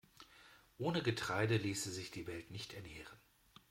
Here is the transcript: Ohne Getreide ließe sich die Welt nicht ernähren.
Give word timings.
Ohne 0.79 1.03
Getreide 1.03 1.57
ließe 1.57 1.91
sich 1.91 2.09
die 2.09 2.25
Welt 2.25 2.49
nicht 2.49 2.73
ernähren. 2.73 3.19